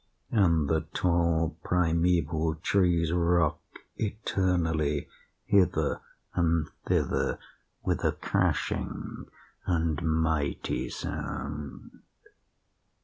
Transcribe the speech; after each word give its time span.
And 0.31 0.67
the 0.67 0.87
tall 0.95 1.59
primeval 1.63 2.55
trees 2.55 3.11
rock 3.13 3.61
eternally 3.97 5.07
hither 5.45 6.01
and 6.33 6.67
thither 6.87 7.37
with 7.83 8.03
a 8.03 8.11
crashing 8.13 9.25
and 9.67 10.01
mighty 10.01 10.89
sound. 10.89 11.99